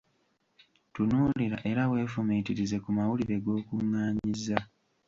[0.93, 4.57] Tunuulira era weefumiitirize ku mawulire g’okungaanyizza.